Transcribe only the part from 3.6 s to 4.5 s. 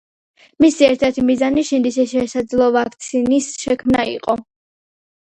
შექმნა იყო.